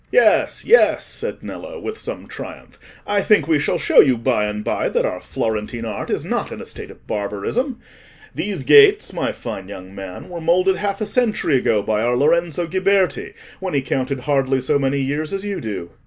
"Yes, 0.11 0.65
yes," 0.65 1.05
said 1.05 1.43
Nello, 1.43 1.79
with 1.79 1.99
some 2.01 2.25
triumph. 2.27 2.79
"I 3.05 3.21
think 3.21 3.47
we 3.47 3.59
shall 3.59 3.77
show 3.77 3.99
you 4.01 4.17
by 4.17 4.45
and 4.45 4.63
by 4.63 4.89
that 4.89 5.05
our 5.05 5.19
Florentine 5.19 5.85
art 5.85 6.09
is 6.09 6.25
not 6.25 6.51
in 6.51 6.59
a 6.59 6.65
state 6.65 6.89
of 6.89 7.05
barbarism. 7.05 7.77
These 8.33 8.63
gates, 8.63 9.13
my 9.13 9.31
fine 9.31 9.67
young 9.69 9.93
man, 9.93 10.27
were 10.29 10.41
moulded 10.41 10.77
half 10.77 11.01
a 11.01 11.05
century 11.05 11.57
ago, 11.57 11.83
by 11.83 12.01
our 12.01 12.17
Lorenzo 12.17 12.65
Ghiberti, 12.65 13.35
when 13.59 13.75
he 13.75 13.81
counted 13.83 14.21
hardly 14.21 14.59
so 14.59 14.79
many 14.79 14.99
years 14.99 15.33
as 15.33 15.45
you 15.45 15.61
do." 15.61 15.91